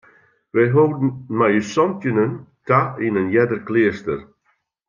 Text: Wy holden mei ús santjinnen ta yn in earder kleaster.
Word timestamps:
Wy 0.53 0.63
holden 0.73 1.09
mei 1.37 1.55
ús 1.59 1.69
santjinnen 1.75 2.31
ta 2.67 2.79
yn 3.05 3.19
in 3.21 3.31
earder 3.37 3.61
kleaster. 3.67 4.19